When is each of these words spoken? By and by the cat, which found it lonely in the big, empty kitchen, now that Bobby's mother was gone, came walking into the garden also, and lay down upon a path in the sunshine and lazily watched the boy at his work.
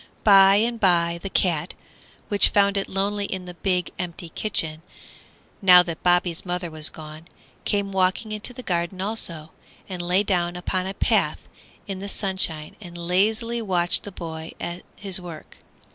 By 0.23 0.55
and 0.55 0.79
by 0.79 1.19
the 1.21 1.29
cat, 1.29 1.75
which 2.27 2.49
found 2.49 2.75
it 2.75 2.89
lonely 2.89 3.25
in 3.25 3.45
the 3.45 3.53
big, 3.53 3.91
empty 3.99 4.29
kitchen, 4.29 4.81
now 5.61 5.83
that 5.83 6.01
Bobby's 6.01 6.43
mother 6.43 6.71
was 6.71 6.89
gone, 6.89 7.27
came 7.65 7.91
walking 7.91 8.31
into 8.31 8.51
the 8.51 8.63
garden 8.63 8.99
also, 8.99 9.51
and 9.87 10.01
lay 10.01 10.23
down 10.23 10.55
upon 10.55 10.87
a 10.87 10.95
path 10.95 11.47
in 11.85 11.99
the 11.99 12.09
sunshine 12.09 12.75
and 12.81 12.97
lazily 12.97 13.61
watched 13.61 14.01
the 14.01 14.11
boy 14.11 14.53
at 14.59 14.81
his 14.95 15.21
work. 15.21 15.57